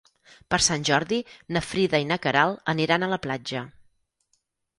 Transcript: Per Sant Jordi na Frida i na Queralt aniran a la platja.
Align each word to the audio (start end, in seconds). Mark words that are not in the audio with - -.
Per 0.53 0.57
Sant 0.67 0.85
Jordi 0.87 1.19
na 1.57 1.61
Frida 1.65 1.99
i 2.05 2.07
na 2.13 2.17
Queralt 2.25 2.73
aniran 2.75 3.07
a 3.07 3.11
la 3.13 3.21
platja. 3.27 3.63